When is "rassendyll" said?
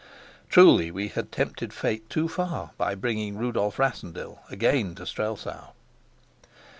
3.77-4.39